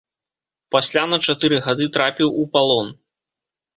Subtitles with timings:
[0.75, 2.87] Пасля на чатыры гады трапіў у палон.